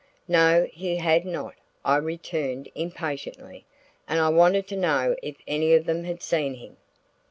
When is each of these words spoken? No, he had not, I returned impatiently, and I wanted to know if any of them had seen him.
No, 0.27 0.67
he 0.73 0.95
had 0.95 1.27
not, 1.27 1.53
I 1.85 1.97
returned 1.97 2.71
impatiently, 2.73 3.65
and 4.07 4.19
I 4.19 4.29
wanted 4.29 4.67
to 4.69 4.75
know 4.75 5.15
if 5.21 5.35
any 5.47 5.75
of 5.75 5.85
them 5.85 6.05
had 6.05 6.23
seen 6.23 6.55
him. 6.55 6.77